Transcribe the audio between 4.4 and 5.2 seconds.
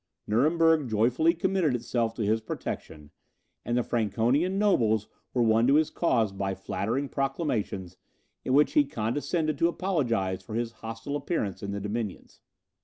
nobles